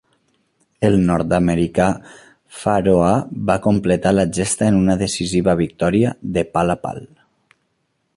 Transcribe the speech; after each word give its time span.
El 0.87 0.95
nord-americà 1.09 1.85
Pharoah 2.61 3.11
va 3.49 3.57
completar 3.67 4.15
la 4.15 4.25
gesta 4.39 4.71
en 4.71 4.81
una 4.81 4.97
decisiva 5.03 5.55
victòria 5.61 6.15
de 6.39 6.45
pal 6.57 6.75
a 6.77 6.79
pal. 6.87 7.03